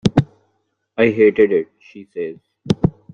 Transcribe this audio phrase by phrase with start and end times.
[0.97, 2.39] "I hated it," she says.